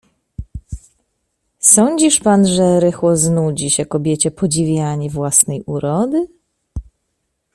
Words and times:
Sądzisz 1.59 2.19
pan, 2.19 2.47
że 2.47 2.79
rychło 2.79 3.17
znudzi 3.17 3.69
się 3.69 3.85
kobiecie 3.85 4.31
podziwianie 4.31 5.09
własnej 5.09 5.63
urody? 5.65 6.27